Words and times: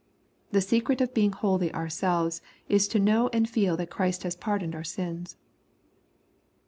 The 0.49 0.61
secret 0.61 0.99
of 0.99 1.13
being 1.13 1.31
holy 1.31 1.71
ourselves, 1.75 2.41
is 2.67 2.87
to 2.87 2.97
know 2.97 3.29
and 3.33 3.47
feel 3.47 3.77
that 3.77 3.91
Christ 3.91 4.23
has 4.23 4.35
pardoned 4.35 4.73
our 4.73 4.83
sins. 4.83 5.37